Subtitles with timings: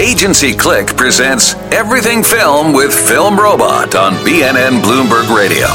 [0.00, 5.66] Agency Click presents Everything Film with Film Robot on BNN Bloomberg Radio.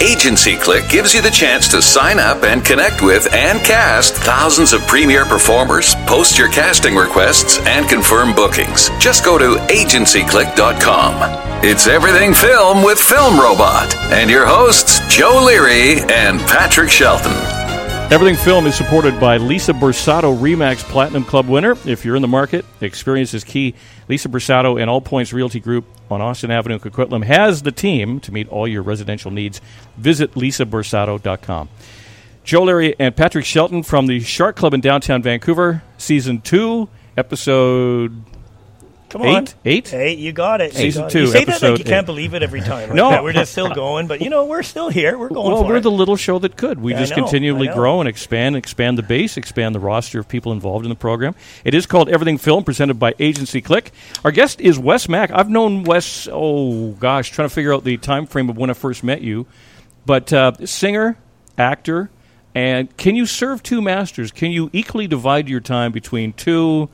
[0.00, 4.72] Agency Click gives you the chance to sign up and connect with and cast thousands
[4.72, 8.88] of premier performers, post your casting requests, and confirm bookings.
[9.00, 11.64] Just go to agencyclick.com.
[11.64, 17.61] It's Everything Film with Film Robot and your hosts, Joe Leary and Patrick Shelton.
[18.12, 21.78] Everything Film is supported by Lisa Bursato Remax Platinum Club winner.
[21.86, 23.74] If you're in the market, experience is key.
[24.06, 28.20] Lisa Bursato and All Points Realty Group on Austin Avenue, in Coquitlam has the team
[28.20, 29.62] to meet all your residential needs.
[29.96, 31.70] Visit lisabursato.com.
[32.44, 38.12] Joe Leary and Patrick Shelton from the Shark Club in downtown Vancouver, season two, episode
[39.12, 39.42] Come on.
[39.44, 39.54] eight.
[39.64, 39.92] Eight.
[39.94, 40.72] Eight, you got it.
[40.74, 41.12] Season you got it.
[41.12, 42.88] two, You say that like you can't believe it every time.
[42.88, 43.10] Like No.
[43.10, 45.18] that we're just still going, but you know we're still here.
[45.18, 45.82] We're going Well, we're it.
[45.82, 46.80] the little show that could.
[46.80, 50.28] We I just know, continually grow and expand, expand the base, expand the roster of
[50.28, 51.34] people involved in the program.
[51.62, 53.92] It is called Everything Film, presented by Agency Click.
[54.24, 55.30] Our guest is Wes Mack.
[55.30, 56.26] I've known Wes.
[56.32, 59.46] Oh gosh, trying to figure out the time frame of when I first met you.
[60.06, 61.18] But uh, singer,
[61.58, 62.10] actor,
[62.54, 64.32] and can you serve two masters?
[64.32, 66.88] Can you equally divide your time between two?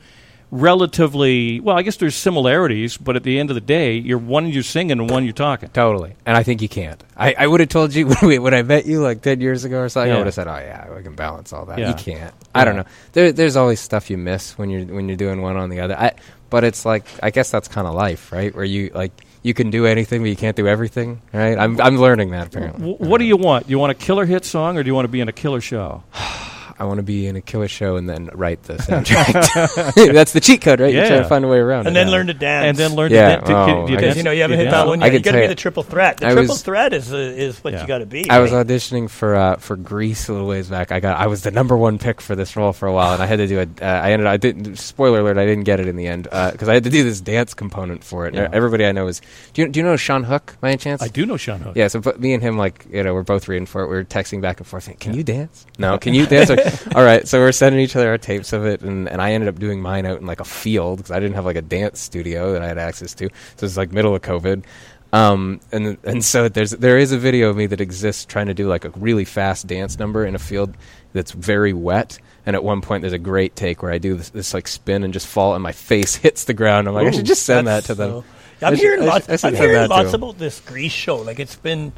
[0.51, 4.47] Relatively well i guess there's similarities but at the end of the day you're one
[4.47, 6.15] you're singing and one you're talking Totally.
[6.25, 7.01] And I think you can't.
[7.15, 9.63] I, I would have told you when, we, when I met you like 10 years
[9.63, 10.15] ago or something, Yeah.
[10.15, 11.79] I would have said, oh, yeah, I can balance all that.
[11.79, 11.89] Yeah.
[11.89, 12.33] You can't.
[12.53, 12.85] I don't know.
[13.13, 15.97] There, there's always stuff you miss when you're, when you're doing one on the other.
[15.97, 16.13] I,
[16.49, 18.53] but it's like, I guess that's kind of life, right?
[18.53, 19.11] Where you, like,
[19.43, 21.57] you can do anything, but you can't do everything, right?
[21.57, 22.91] I'm, I'm learning that, apparently.
[22.91, 23.69] W- what do you want?
[23.69, 25.61] You want a killer hit song, or do you want to be in a killer
[25.61, 26.03] show?
[26.79, 30.13] I want to be in a killer show and then write the soundtrack.
[30.13, 30.93] that's the cheat code, right?
[30.93, 31.23] You're trying Yeah.
[31.23, 31.99] to find a way around and it.
[31.99, 32.13] then Yeah.
[32.13, 32.65] learn to dance.
[32.67, 34.17] and then learn Yeah, to, dan- to, oh, do I because dance?
[34.17, 34.83] you know you haven't Do hit dance?
[34.83, 35.11] that one I yet.
[35.11, 36.17] can You got to tell be you- the triple threat.
[36.17, 37.81] The I triple was- threat is uh, is what Yeah.
[37.81, 38.29] you got to be.
[38.29, 38.65] I was right?
[38.65, 40.91] auditioning for uh, for Grease a little ways back.
[40.91, 43.21] I got I was the number one pick for this role for a while, and
[43.21, 43.63] I had to do a.
[43.63, 44.27] Uh, I ended.
[44.27, 44.77] I didn't.
[44.77, 47.19] Spoiler alert: I didn't get it in the end because I had to do this
[47.21, 48.33] dance component for it.
[48.33, 48.47] Yeah.
[48.53, 49.21] Everybody I know is.
[49.53, 51.01] Do you do you know Sean Hook by any chance?
[51.01, 51.75] I do know Sean Hook.
[51.75, 53.89] Yeah, so but me and him, like, you know, we're both reading for it.
[53.89, 54.83] We are texting back and forth.
[54.83, 55.65] saying, Can you dance?
[55.79, 55.97] No.
[55.97, 56.49] Can you dance?
[56.95, 57.27] All right.
[57.27, 59.81] So we're sending each other our tapes of it, and, and I ended up doing
[59.81, 62.61] mine out in like a field because I didn't have like a dance studio that
[62.61, 63.29] I had access to.
[63.57, 64.63] So it's like middle of COVID.
[65.11, 68.53] Um, and and so there's there is a video of me that exists trying to
[68.53, 70.75] do like a really fast dance number in a field
[71.13, 72.19] that's very wet.
[72.45, 75.03] And at one point, there's a great take where I do this, this like spin
[75.03, 76.87] and just fall, and my face hits the ground.
[76.87, 78.09] I'm like, I should just send that to them.
[78.11, 78.25] so-
[78.61, 79.29] I'm I should- hearing I should- lots.
[79.29, 81.17] I should I'm hearing lots about this Grease show.
[81.17, 81.91] Like it's been,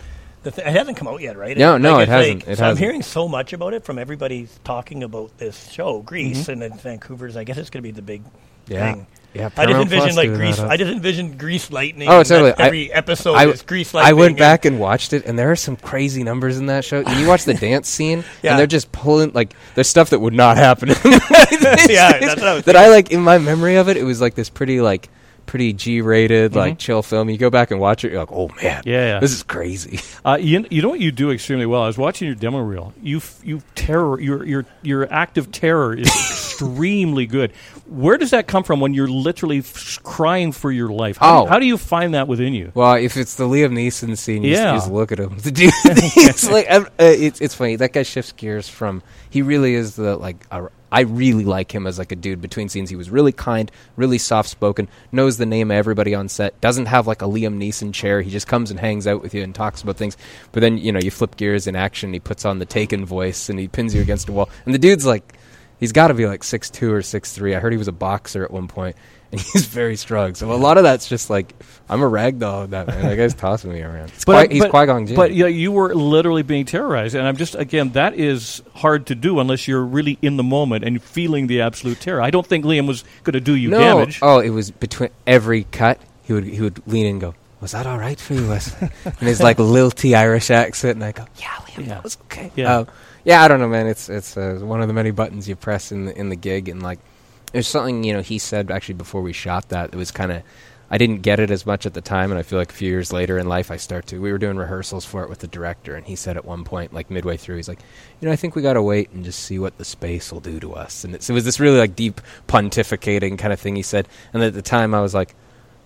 [0.43, 1.57] th- it hasn't come out yet, right?
[1.57, 2.39] No, no, Like, it hasn't.
[2.41, 6.01] like- It so I'm hearing so much about it from everybody talking about this show,
[6.01, 6.51] Grease, Mm-hmm.
[6.51, 7.37] and then Vancouver's.
[7.37, 8.23] I guess it's going to be the big
[8.67, 8.93] Yeah.
[8.93, 9.07] thing.
[9.33, 10.59] Yeah, I just Paramount envision Plus like Grease.
[10.59, 12.09] I just envision Grease lightning.
[12.09, 12.51] Oh, totally.
[12.51, 14.09] I- Every episode I, is Grease lightning.
[14.09, 16.97] I went back and watched it, and there are some crazy numbers in that show.
[17.01, 18.51] And you watch the dance scene, Yeah.
[18.51, 20.89] and they're just pulling like there's stuff that would not happen.
[20.89, 21.01] in the
[21.79, 21.93] movie.
[21.93, 23.95] Yeah, that's what I was that I like in my memory of it.
[23.95, 25.07] It was like this pretty like
[25.51, 27.29] pretty G-rated like chill film.
[27.29, 28.87] You go back and watch it, you're like, oh man, Mm-hmm.
[28.89, 29.19] Yeah, yeah.
[29.19, 29.99] this is crazy.
[30.23, 31.81] Uh, you, you know what you do extremely well.
[31.81, 32.93] I was watching your demo reel.
[33.01, 36.05] You f- you terror your your your active terror is
[36.51, 37.51] extremely good.
[37.87, 41.17] Where does that come from when you're literally f- crying for your life?
[41.17, 41.43] How, do Oh.
[41.45, 42.71] you, how do you find that within you?
[42.75, 44.57] Well, if it's the Liam Neeson scene, you, Yeah.
[44.57, 45.37] just, you just look at him.
[45.39, 47.77] The dude, it's like uh, it's it's funny.
[47.77, 49.01] That guy shifts gears from.
[49.31, 50.45] He really is the like.
[50.51, 52.41] A, I really like him as like a dude.
[52.41, 56.27] Between scenes, he was really kind, really soft spoken, knows the name of everybody on
[56.27, 58.21] set, doesn't have like a Liam Neeson chair.
[58.21, 60.17] He just comes and hangs out with you and talks about things.
[60.51, 62.13] But then you know you flip gears in action.
[62.13, 64.49] He puts on the Taken voice and he pins you against a wall.
[64.65, 65.37] And the dude's like.
[65.79, 67.55] He's got to be like six two or six three.
[67.55, 68.95] I heard he was a boxer at one point,
[69.53, 70.35] he's very strong.
[70.35, 71.53] So a lot of that's just like
[71.89, 72.67] I'm a rag doll.
[72.67, 74.09] That man, that guy's tossing me around.
[74.09, 75.15] It's Qui- he's Qui Jinn.
[75.15, 79.15] But yeah, you were literally being terrorized, and I'm just again that is hard to
[79.15, 82.21] do unless you're really in the moment and feeling the absolute terror.
[82.21, 84.19] I don't think Liam was going to do you no, damage.
[84.21, 85.99] oh, it was between every cut.
[86.23, 88.75] He would he would lean in and go, "Was that all right for you, Wes?"
[88.81, 91.87] and his like lilty Irish accent, and I go, "Yeah, Liam, Yeah.
[91.95, 92.79] that was okay." Yeah.
[92.79, 92.87] Um,
[93.23, 93.87] yeah, I don't know, man.
[93.87, 96.67] It's it's uh, one of the many buttons you press in the in the gig,
[96.69, 96.99] and like
[97.51, 100.43] there's something you know he said actually before we shot that it was kind of.
[100.93, 102.89] I didn't get it as much at the time, and I feel like a few
[102.89, 104.19] years later in life I start to.
[104.19, 106.91] We were doing rehearsals for it with the director, and he said at one point,
[106.91, 107.79] like midway through, he's like,
[108.19, 110.41] "You know, I think we got to wait and just see what the space will
[110.41, 113.83] do to us." And it was this really like deep pontificating kind of thing he
[113.83, 114.09] said.
[114.33, 115.33] And at the time, I was like,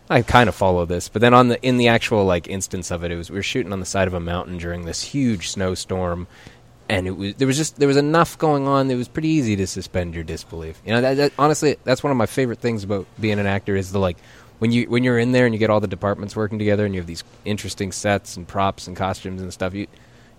[0.10, 3.04] I kind of follow this, but then on the in the actual like instance of
[3.04, 5.50] it, it was we were shooting on the side of a mountain during this huge
[5.50, 6.28] snowstorm,
[6.90, 9.30] and it was there was just there was enough going on that it was pretty
[9.30, 10.82] easy to suspend your disbelief.
[10.86, 13.76] You know, that, that, honestly, that's one of my favorite things about being an actor
[13.76, 14.18] is the like
[14.60, 16.94] when you when you're in there and you get all the departments working together and
[16.94, 19.74] you have these interesting sets and props and costumes and stuff.
[19.74, 19.88] You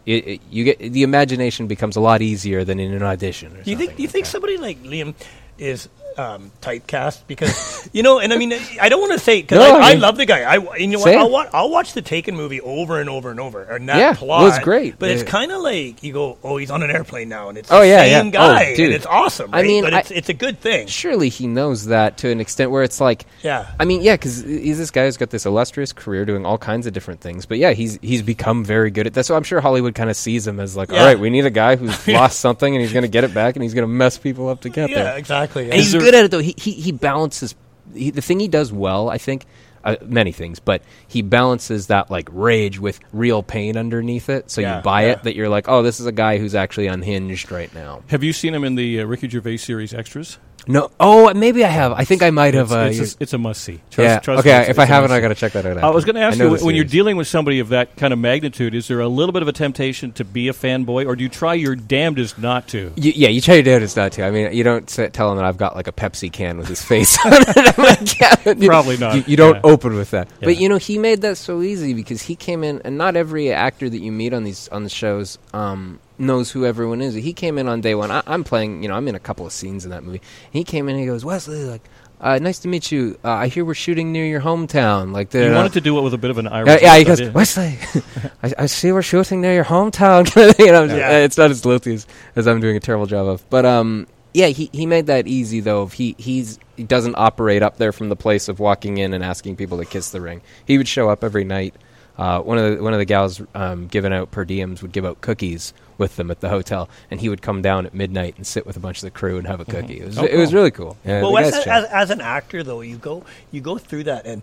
[0.07, 3.57] it, it, you get the imagination becomes a lot easier than in an audition.
[3.57, 3.97] Or Do you think?
[3.97, 4.31] Do you like think that.
[4.31, 5.15] somebody like Liam
[5.59, 9.59] is um, typecast because you know, and I mean, I don't want to say because
[9.59, 10.43] No, I, I I love the guy.
[10.43, 13.39] I you know what, I'll, wa- I'll watch the Taken movie over and over and
[13.41, 14.99] over, and that Yeah, plot it's great.
[14.99, 17.71] But it's kind of like you go, oh, he's on an airplane now, and it's
[17.71, 18.31] Oh, the yeah, same yeah.
[18.33, 18.87] guy, Oh, dude.
[18.87, 19.51] and it's awesome.
[19.53, 20.87] I mean, but I- it's it's a good thing.
[20.87, 23.67] Surely he knows that to an extent where it's like, Yeah.
[23.79, 26.87] I mean, yeah, because he's this guy who's got this illustrious career doing all kinds
[26.87, 27.47] of different things.
[27.47, 29.25] But yeah, he's he's become very good at that.
[29.27, 31.01] So I'm sure Hollywood kind of sees him as like, Yeah.
[31.01, 33.35] all right, we need a guy who's lost something and he's going to get it
[33.35, 34.91] back and he's going to mess people up to get that.
[34.91, 35.19] Yeah, there.
[35.19, 35.65] exactly.
[35.65, 36.41] And he's there- good at it though.
[36.41, 37.55] He he, he balances
[37.95, 39.09] he, the thing he does well.
[39.11, 39.45] I think
[39.85, 44.51] uh, many things, but he balances that like rage with real pain underneath it.
[44.51, 45.13] So Yeah, you buy yeah.
[45.13, 48.03] it that you're like, oh, this is a guy who's actually unhinged right now.
[48.09, 50.39] Have you seen him in the uh, Ricky Gervais series Extras?
[50.69, 51.93] No, oh, maybe I have.
[51.93, 52.73] I think I might have.
[52.73, 53.81] It's, Uh, it's, a, it's a must see.
[53.91, 54.35] Trust, yeah.
[54.39, 55.79] okay, if I haven't, I got to check that out.
[55.79, 58.19] I was going to ask you when you're dealing with somebody of that kind of
[58.19, 61.23] magnitude, is there a little bit of a temptation to be a fanboy, or do
[61.23, 62.93] you try your damnedest not to?
[62.97, 64.25] You, yeah, you try your damnedest not to.
[64.25, 66.83] I mean, you don't tell him that I've got like a Pepsi can with his
[66.83, 67.79] face on it.
[67.79, 69.15] Like, yeah, you- Probably not.
[69.17, 69.61] You, you don't Yeah.
[69.65, 70.29] open with that.
[70.41, 70.47] Yeah.
[70.47, 73.53] But you know, he made that so easy because he came in, and not every
[73.53, 77.15] actor that you meet on these on the shows um, knows who everyone is.
[77.15, 78.11] He came in on day one.
[78.11, 78.83] I, I'm playing.
[78.83, 80.21] You know, I'm in a couple of scenes in that movie.
[80.51, 81.83] He came in and he goes, Wesley, like.
[82.19, 83.19] Uh, nice to meet you.
[83.23, 85.13] Uh, I hear we're shooting near your hometown.
[85.13, 86.81] Like the, You uh, wanted to do it with a bit of an Irish.
[86.81, 87.33] yeah, yeah, he goes, idea.
[87.33, 87.79] Wesley,
[88.43, 90.25] I, I see we're shooting near your hometown.
[90.33, 90.69] kind of thing.
[90.69, 91.11] And I'm just, Yeah.
[91.11, 93.45] uh, It's not as guilty as, as I'm doing a terrible job of.
[93.51, 95.83] But um, yeah, he, he made that easy though.
[95.83, 99.23] If he he's he doesn't operate up there from the place of walking in and
[99.23, 100.41] asking people to kiss the ring.
[100.67, 101.75] He would show up every night.
[102.19, 105.05] Uh, one of the one of the gals um, giving out per diems would give
[105.05, 108.47] out cookies with them at the hotel, and he would come down at midnight and
[108.47, 110.01] sit with a bunch of the crew and have a cookie.
[110.01, 110.97] It was Oh, it was really cool.
[111.05, 113.77] Yeah, well, the Wes, guy's as, as, as an actor, though, you go you go
[113.79, 114.43] through that, and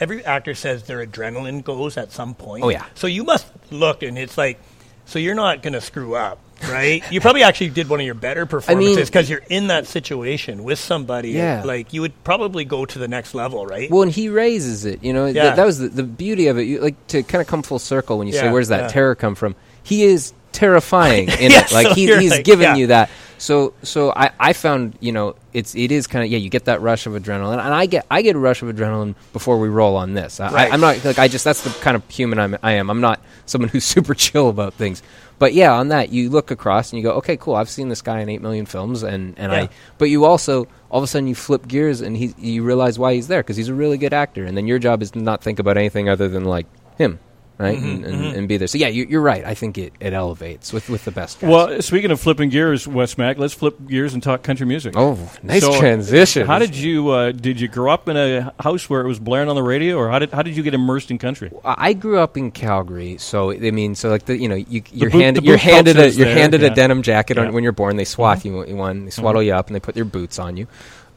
[0.00, 2.64] every actor says their adrenaline goes at some point.
[2.64, 2.86] Oh, yeah.
[2.94, 4.58] So you must look, and it's like,
[5.04, 6.38] so you're not going to screw up,
[6.68, 7.02] right?
[7.10, 10.78] you probably actually did one of your better performances because you're in that situation with
[10.78, 11.30] somebody.
[11.30, 11.62] Yeah.
[11.64, 13.90] Like you would probably go to the next level, right?
[13.90, 15.02] Well, and he raises it.
[15.02, 16.62] You know, Th- that was the, the beauty of it.
[16.62, 18.88] You, like to kind of come full circle when you say, Yeah, "Where's that yeah.
[18.88, 21.72] terror come from?" He is terrifying in Yeah, it.
[21.72, 22.76] Like so he, he's like- giving yeah.
[22.76, 23.10] you that.
[23.38, 26.66] So, so I, I found you know it's it is kind of yeah you get
[26.66, 29.68] that rush of adrenaline, and I get I get a rush of adrenaline before we
[29.68, 30.38] roll on this.
[30.38, 30.70] I, Right.
[30.70, 32.88] I, I'm not like I just that's the kind of human I'm, I am.
[32.88, 35.02] I'm not someone who's super chill about things.
[35.40, 37.56] But yeah, on that you look across and you go, okay, cool.
[37.56, 39.62] I've seen this guy in eight million films, and and Yeah.
[39.62, 39.68] I.
[39.98, 43.14] But you also all of a sudden you flip gears and he you realize why
[43.14, 45.42] he's there because he's a really good actor, and then your job is to not
[45.42, 46.66] think about anything other than like
[46.96, 47.18] him,
[47.62, 48.66] right, Mm-hmm, and, and, and be there.
[48.68, 49.44] So yeah, you, you're right.
[49.44, 51.40] I think it, it elevates with with the best.
[51.40, 51.50] Guys.
[51.50, 54.94] Well, speaking of flipping gears, Wes Mack, let's flip gears and talk country music.
[54.96, 56.46] oh, nice So, transition.
[56.46, 59.48] How did you uh, did you grow up in a house where it was blaring
[59.48, 61.50] on the radio, or how did how did you get immersed in country?
[61.64, 65.10] I grew up in Calgary, so I mean, so like the you know you you're
[65.10, 66.68] boot- handed you're handed a you're there, handed yeah.
[66.68, 67.42] a denim jacket Yeah.
[67.42, 67.48] Mm-hmm.
[67.48, 67.96] on, when you're born.
[67.96, 70.56] They swath you you one, they swaddle you up, and they put their boots on
[70.56, 70.66] you.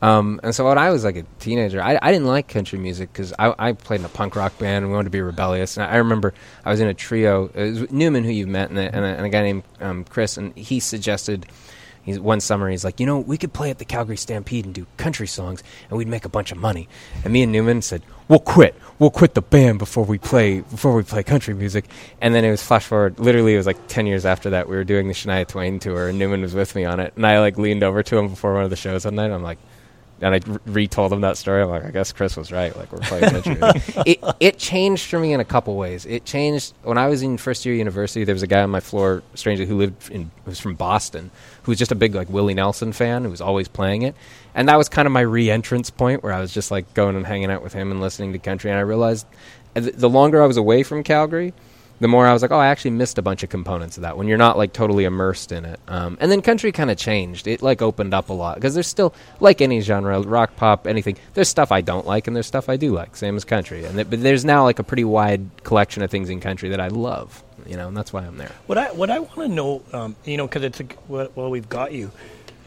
[0.05, 3.11] Um, and so when I was like a teenager, I, I didn't like country music
[3.11, 5.77] because I, I played in a punk rock band and we wanted to be rebellious.
[5.77, 7.49] And I, I remember I was in a trio.
[7.55, 10.03] It was Newman, who you've met, and a, and a, and a guy named um,
[10.03, 11.47] Chris, and he suggested.
[12.03, 14.75] He's, one summer, he's like, you know, we could play at the Calgary Stampede and
[14.75, 16.87] do country songs, and we'd make a bunch of money.
[17.23, 18.75] And me and Newman said, we'll quit.
[18.99, 21.85] We'll quit the band before we play before we play country music.
[22.21, 23.17] And then it was flash forward.
[23.17, 24.69] Literally, it was like ten years after that.
[24.69, 27.13] We were doing the Shania Twain tour, and Newman was with me on it.
[27.15, 29.25] And I like leaned over to him before one of the shows one night.
[29.25, 29.57] And I'm like,
[30.21, 31.61] and I re- retold him that story.
[31.61, 32.75] I'm like, I guess Chris was right.
[32.75, 33.57] Like we're playing country.
[34.05, 36.05] it it changed for me in a couple ways.
[36.05, 38.23] It changed when I was in first year university.
[38.23, 41.31] There was a guy on my floor, strangely, who lived in who was from Boston,
[41.63, 44.15] who was just a big like Willie Nelson fan, who was always playing it.
[44.53, 47.25] And that was kind of my re-entrance point, where I was just like going and
[47.25, 48.71] hanging out with him and listening to country.
[48.71, 49.27] And I realized
[49.75, 51.53] uh, the longer I was away from Calgary,
[51.99, 54.17] the more I was like, oh, I actually missed a bunch of components of that
[54.17, 55.79] when you're not like totally immersed in it.
[55.87, 57.47] Um, and then country kind of changed.
[57.47, 61.17] It like opened up a lot because there's still like any genre, rock, pop, anything.
[61.33, 63.15] There's stuff I don't like and there's stuff I do like.
[63.15, 63.85] Same as country.
[63.85, 66.81] And th- but there's now like a pretty wide collection of things in country that
[66.81, 67.43] I love.
[67.65, 68.51] You know, and that's why I'm there.
[68.67, 71.49] What I what I want to know, um, you know, because it's a, well, well,
[71.49, 72.11] we've got you,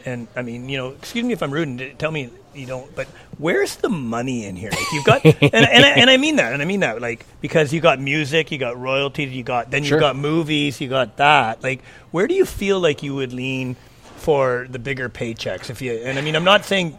[0.05, 2.93] and I mean, you know, excuse me if I'm rude, and tell me you don't,
[2.95, 4.71] but where's the money in here?
[4.71, 7.25] Like you've got, and, and, I, and I mean that, and I mean that, like
[7.41, 9.99] because you got music, you got royalties, you got then you Sure.
[9.99, 11.63] got movies, you got that.
[11.63, 13.75] Like, where do you feel like you would lean
[14.17, 15.69] for the bigger paychecks?
[15.69, 16.97] If you, and I mean, I'm not saying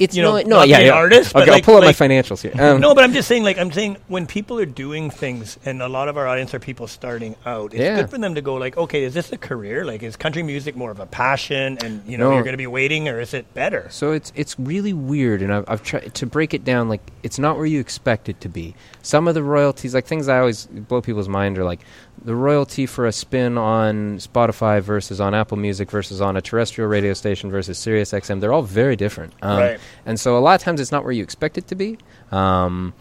[0.00, 0.94] it's you know, no, no, not yeah, be an yeah.
[0.94, 2.52] artist, Okay, but I'll like- pull up like- my financials here.
[2.60, 5.80] Um, no, but I'm just saying, like, I'm saying when people are doing things, and
[5.82, 7.96] a lot of our audience are people starting out, it's Yeah.
[7.96, 9.84] good for them to go, like, okay, is this a career?
[9.84, 12.34] Like, is country music more of a passion, and you know, No.
[12.34, 13.86] you're going to be waiting, or is it better?
[13.90, 16.88] So it's it's really weird, and I've, I've tried to break it down.
[16.88, 18.74] Like it's not where you expect it to be.
[19.02, 21.80] Some of the royalties, like things I always blow people's mind, are like
[22.24, 26.88] the royalty for a spin on Spotify versus on Apple Music versus on a terrestrial
[26.88, 28.40] radio station versus Sirius XM.
[28.40, 29.80] They're all very different, um, Right.
[30.04, 31.98] and so a lot of times it's not where you expect it to be.
[32.30, 32.92] Um,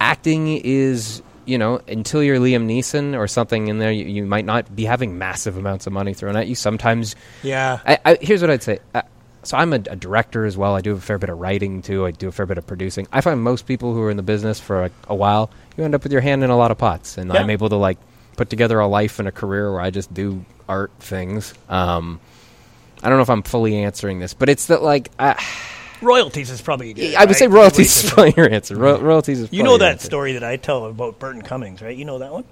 [0.00, 1.22] acting is.
[1.48, 4.84] You know, until you're Liam Neeson or something in there, you, you might not be
[4.84, 6.56] having massive amounts of money thrown at you.
[6.56, 7.78] Sometimes Yeah.
[7.86, 8.80] I, I, here's what I'd say.
[8.92, 9.02] Uh,
[9.44, 10.74] so I'm a, a director as well.
[10.74, 12.04] I do a fair bit of writing too.
[12.04, 13.06] I do a fair bit of producing.
[13.12, 15.94] I find most people who are in the business for a, a while, you end
[15.94, 17.38] up with your hand in a lot of pots, and Yeah.
[17.40, 17.98] I'm able to like
[18.36, 21.54] put together a life and a career where I just do art things.
[21.68, 22.20] Um,
[23.02, 25.42] I don't know if I'm fully answering this, but it's that like I,
[26.02, 27.14] royalties is probably good.
[27.14, 28.76] I would say royalties is probably your answer.
[28.76, 30.06] Ro- royalties is You probably know that answer.
[30.06, 31.96] story that I tell about Burton Cummings, right?
[31.96, 32.44] You know that one?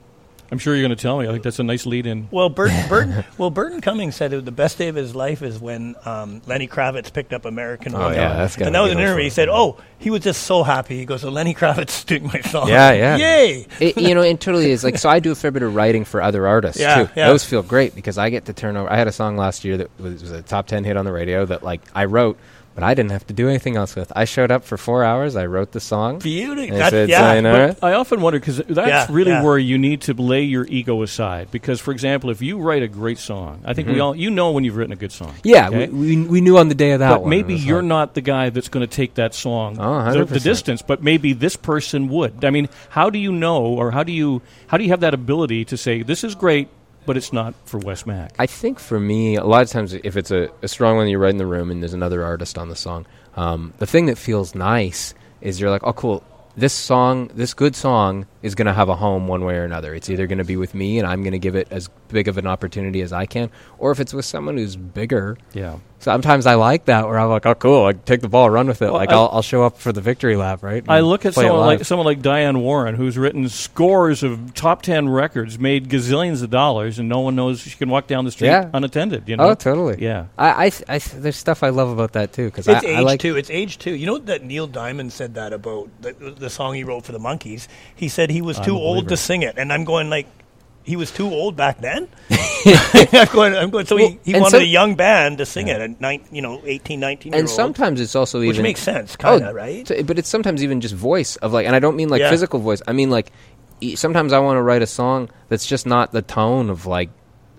[0.52, 1.26] I'm sure you're going to tell me.
[1.26, 2.28] I think that's a nice lead in.
[2.30, 5.96] Well, Burton, Burton, well, Burton Cummings said the best day of his life is when
[6.04, 8.14] um, Lenny Kravitz picked up American Oh, Woman.
[8.14, 9.24] yeah, that's and that was an no interview.
[9.24, 12.26] He said, "Oh, he was just so happy." He goes, "So Lenny Kravitz is doing
[12.26, 13.16] my song." Yeah, yeah.
[13.18, 13.66] Yay!
[13.80, 14.84] it, you know, it totally is.
[14.84, 17.10] Like, so I do a fair bit of writing for other artists Yeah, too.
[17.16, 17.28] yeah.
[17.28, 18.90] Those feel great because I get to turn over.
[18.92, 21.12] I had a song last year that was, was a top ten hit on the
[21.12, 22.38] radio that like I wrote,
[22.74, 24.12] but I didn't have to do anything else with.
[24.16, 25.36] I showed up for four hours.
[25.36, 26.18] I wrote the song.
[26.18, 26.70] Beauty.
[26.72, 27.18] I That, said, yeah.
[27.20, 29.42] sign but- I often wonder because that's Yeah, really yeah.
[29.42, 31.50] where you need to lay your ego aside.
[31.50, 34.50] Because, for example, if you write a great song, I think we all you know
[34.52, 35.28] when you've written a good song.
[35.28, 35.48] Mm-hmm.
[35.48, 35.88] Yeah, okay?
[35.88, 37.30] we, we we knew on the day of that but one.
[37.30, 40.40] maybe you're like- not the guy that's going to take that song Oh, the, the
[40.40, 40.82] distance.
[40.82, 42.44] But maybe this person would.
[42.44, 45.14] I mean, how do you know, or how do you how do you have that
[45.14, 46.68] ability to say this is great,
[47.06, 48.34] but it's not for Wes Mack?
[48.38, 51.20] I think for me, a lot of times, if it's a, a strong one, you're
[51.20, 53.06] right in the room, and there's another artist on the song.
[53.37, 56.25] Um, the thing that feels nice is you're like, oh, cool.
[56.56, 59.94] This song, this good song, is going to have a home one way or another.
[59.94, 62.28] It's either going to be with me, and I'm going to give it as big
[62.28, 65.37] of an opportunity as I can, or if it's with someone who's bigger.
[65.52, 65.78] yeah.
[66.00, 67.87] Sometimes I like that, where I'm like, oh, cool.
[67.87, 68.87] I take the ball, run with it.
[68.87, 70.84] Well, like I- I'll, I'll show up for the victory lap, right?
[70.87, 75.08] I look at someone like someone like Diane Warren, who's written scores of top ten
[75.08, 78.49] records, made gazillions of dollars, and no one knows she can walk down the street
[78.49, 78.68] Yeah.
[78.75, 79.30] unattended.
[79.30, 79.44] You know?
[79.49, 79.96] Oh, totally.
[80.04, 80.26] Yeah.
[80.37, 83.00] I, I, I there's stuff I love about that too because It's I, age I
[83.00, 83.38] like too.
[83.38, 83.94] It's age too.
[83.94, 87.18] You know that Neil Diamond said that about the, the song he wrote for the
[87.20, 87.66] Monkees.
[87.94, 90.26] He said he was I'm too old to sing it, and I'm going like,
[90.82, 92.08] he was too old back then.
[92.66, 93.54] I'm going.
[93.54, 93.86] I'm going.
[93.86, 96.42] So Well, he, he wanted some- a young band to sing it at nine, you
[96.42, 97.56] know, 18, 19 year and old.
[97.56, 99.86] sometimes it's also which even makes sense, kind of, Oh, right?
[99.86, 102.30] t- but it's sometimes even just voice of like, and I don't mean like Yeah.
[102.30, 102.82] physical voice.
[102.86, 103.32] I mean like,
[103.96, 107.10] sometimes I want to write a song that's just not the tone of like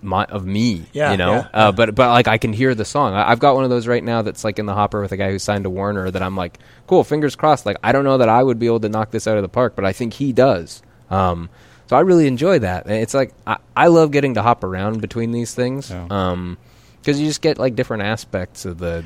[0.02, 0.84] my of me.
[0.92, 1.32] Yeah, you know.
[1.32, 3.14] yeah, uh, But but like I can hear the song.
[3.14, 5.16] I, I've got one of those right now that's like in the hopper with a
[5.16, 6.10] guy who signed to Warner.
[6.10, 7.04] That I'm like, cool.
[7.04, 7.66] Fingers crossed.
[7.66, 9.48] Like I don't know that I would be able to knock this out of the
[9.48, 10.82] park, but I think he does.
[11.10, 11.48] Um,
[11.86, 12.88] so I really enjoy that.
[12.88, 15.90] It's like I, I love getting to hop around between these things.
[15.90, 16.06] Yeah.
[16.10, 16.58] Um,
[17.00, 19.04] because you just get like different aspects of the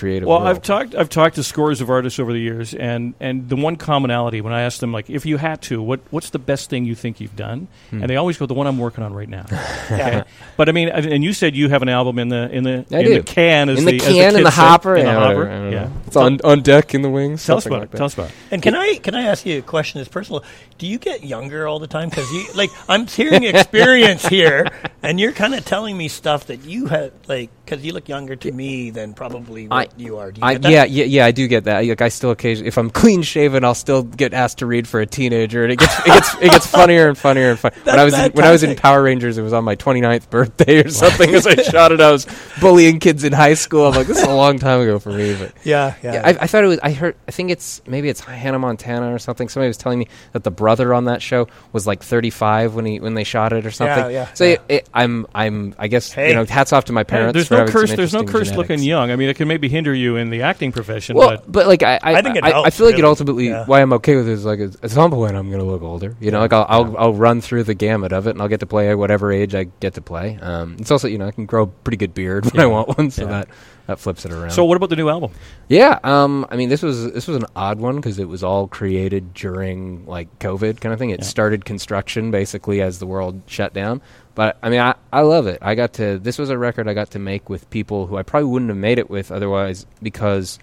[0.00, 0.26] creative.
[0.26, 0.48] Well, world.
[0.48, 3.76] I've talked I've talked to scores of artists over the years, and, and the one
[3.76, 6.86] commonality when I ask them like, if you had to, what what's the best thing
[6.86, 7.68] you think you've done?
[7.90, 8.00] Hmm.
[8.00, 9.44] And they always go, the one I'm working on right now.
[9.90, 10.24] okay?
[10.56, 12.86] But I mean, and and you said you have an album in the in the
[12.90, 13.14] I in do.
[13.14, 15.38] the can, as in the the, as can, in the hopper, in the yeah, hopper.
[15.38, 15.90] whatever, yeah.
[16.06, 17.44] It's on on deck in the wings.
[17.44, 17.96] Tell us about like it.
[17.98, 18.34] Tell us about it.
[18.50, 20.42] And can I can I ask you a question that's personal?
[20.78, 22.08] Do you get younger all the time?
[22.08, 24.66] Because you like I'm hearing experience here,
[25.02, 28.34] and you're kind of telling me stuff that you had like because you look younger
[28.36, 30.30] to me than probably what you are.
[30.32, 30.70] Do you I, get that?
[30.72, 31.84] yeah, yeah, yeah, I do get that.
[31.86, 35.00] Like, I still occasionally, if I'm clean shaven, I'll still get asked to read for
[35.00, 37.72] a teenager, and it gets it gets it gets funnier and funnier and fun.
[37.84, 38.76] when I was in, when I was in.
[38.76, 41.34] Power Rangers, it was on my 29th birthday or something.
[41.34, 42.26] as I shot it, I was
[42.60, 43.86] bullying kids in high school.
[43.88, 46.14] I'm like, this is a long time ago for me, but yeah, yeah.
[46.14, 46.78] Yeah, I, I thought it was.
[46.82, 47.16] I heard.
[47.28, 49.48] I think it's maybe it's Hannah Montana or something.
[49.48, 53.00] Somebody was telling me that the brother on that show was like 35 when he
[53.00, 54.10] when they shot it or something.
[54.12, 54.50] yeah, so yeah.
[54.52, 56.28] It, it, I'm I'm I guess Hey.
[56.30, 57.34] you know hats off to my Hey, parents.
[57.34, 57.96] there's for no having some curse.
[57.96, 59.10] There's no interesting curse looking young.
[59.10, 61.82] I mean, it can maybe hinder you in the acting profession, Well, but but, like
[61.82, 63.64] I, I, I think it I, I feel like it ultimately Yeah.
[63.64, 66.16] why I'm okay with it is like at some point I'm going to look older.
[66.20, 68.60] You know, like I'll, I'll I'll run through the gamut of it, and I'll get
[68.60, 70.38] to play at whatever age I get to play.
[70.40, 72.96] Um, it's also you know I can grow a pretty good beard when I want
[72.98, 73.48] one, so that
[73.86, 74.50] that flips it around.
[74.50, 75.32] so what about the new album?
[75.68, 78.68] Yeah, um, I mean, this was this was an odd one because it was all
[78.68, 81.10] created during like COVID kind of thing.
[81.10, 84.00] It started construction basically as the world shut down.
[84.34, 85.58] But I mean, I, I love it.
[85.60, 88.22] I got to this was a record I got to make with people who I
[88.22, 90.58] probably wouldn't have made it with otherwise because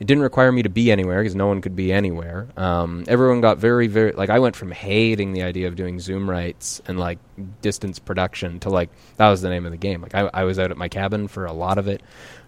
[0.00, 2.46] it didn't require me to be anywhere because no one could be anywhere.
[2.56, 6.30] Um, everyone got very, very like I went from hating the idea of doing Zoom
[6.30, 7.18] writes and like
[7.62, 10.00] distance production to like that was the name of the game.
[10.00, 12.00] Like I, I was out at my cabin for a lot of it.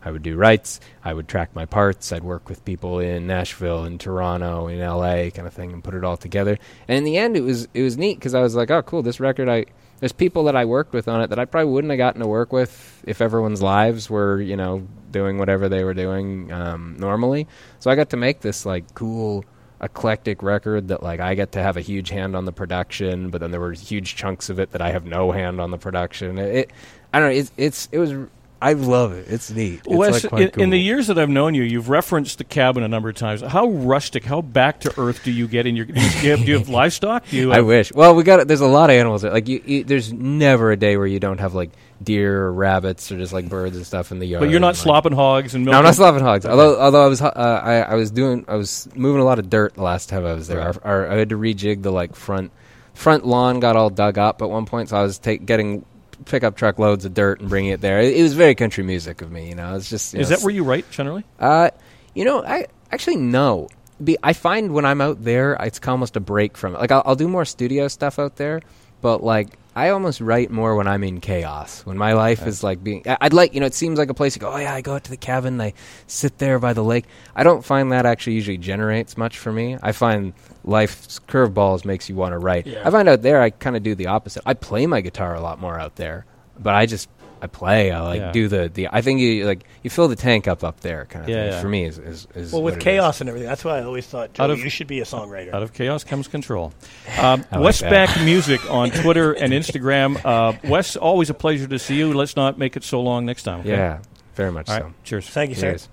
[0.03, 0.79] I would do writes.
[1.05, 2.13] I would track my parts.
[2.13, 5.95] I'd work with people in Nashville, in Toronto, in LA, kind of thing, and put
[5.95, 6.57] it all together.
[6.87, 9.03] And in the end, it was it was neat because I was like, oh, cool,
[9.03, 9.67] this record I
[10.01, 12.27] there's people that I worked with on it that I probably wouldn't have gotten to
[12.27, 17.47] work with if everyone's lives were, you know, doing whatever they were doing um, normally.
[17.79, 19.45] So I got to make this like cool,
[19.81, 23.41] eclectic record that like I get to have a huge hand on the production, but
[23.41, 26.39] then there were huge chunks of it that I have no hand on the production.
[26.39, 26.71] It, it
[27.13, 27.37] I don't know.
[27.37, 28.15] It's it's it was
[28.63, 29.27] I love it.
[29.29, 29.81] It's neat.
[29.87, 30.63] It's Wes, like quite in, cool.
[30.65, 33.41] in the years that I've known you, you've referenced the cabin a number of times.
[33.41, 35.87] How rustic, how back to earth do you get in your?
[35.91, 37.27] Do you have, do you have livestock?
[37.29, 37.91] Do you I wish.
[37.93, 39.23] Well, we got there's a lot of animals.
[39.23, 39.33] there.
[39.33, 41.71] Like you, you, there's never a day where you don't have like
[42.03, 44.41] deer or rabbits or just like birds and stuff in the yard.
[44.43, 45.73] but you're not and, like- slopping hogs and No.
[45.73, 46.45] I'm not slopping hogs.
[46.47, 47.29] Although, although I was, uh,
[47.65, 50.35] I, I was doing, I was moving a lot of dirt the last time I
[50.35, 50.59] was there.
[50.59, 50.79] Right.
[50.85, 52.53] Our, our, I had to rejig the like front,
[52.95, 55.85] front lawn got all dug up at one point, so I was take, getting
[56.25, 58.01] pickup truck loads of dirt and bringing it there.
[58.01, 59.77] It, it was very country music of me, you know.
[59.77, 61.25] It's just is know, that where you write generally?
[61.39, 61.71] uh,
[62.15, 63.69] you know, I actually no.
[64.03, 66.79] Be, I find when I'm out there, it's almost a break from it.
[66.79, 68.63] Like I'll, I'll do more studio stuff out there,
[69.03, 71.87] but like I almost write more when I'm in chaos.
[71.87, 74.15] When my life is like being, I- I'd like you know, it seems like a
[74.15, 74.53] place to go.
[74.53, 75.75] Oh yeah, I go out to the cabin, I
[76.09, 77.05] sit there by the lake.
[77.37, 79.79] I don't find that actually usually generates much for me.
[79.83, 80.33] I find
[80.65, 82.67] life's curveballs makes you want to write.
[82.67, 82.83] Yeah.
[82.87, 84.43] I find out there, I kind of do the opposite.
[84.45, 86.27] I play my guitar a lot more out there,
[86.59, 87.09] but I just.
[87.43, 87.91] I play.
[87.91, 88.33] I like Yeah.
[88.33, 88.89] do the, the.
[88.93, 91.53] I think you like you fill the tank up up there, kind of Yeah, thing.
[91.53, 91.61] yeah.
[91.61, 92.85] For me, is, is, is Well, with it is.
[92.85, 95.05] chaos and everything, that's why I always thought, Joe, Out of- you should be a
[95.05, 95.53] songwriter.
[95.55, 96.73] Out of chaos comes control.
[97.19, 97.91] Um, I like Wes that.
[97.91, 100.21] Mack Music on Twitter and Instagram.
[100.25, 102.13] Uh, Wes, always a pleasure to see you.
[102.15, 103.61] Let's not make it so long next time.
[103.61, 103.71] okay?
[103.71, 103.99] Yeah,
[104.37, 104.85] very much All right.
[104.85, 104.93] so.
[105.05, 105.29] Cheers.
[105.29, 105.71] Thank you, sir.
[105.73, 105.89] Cheers.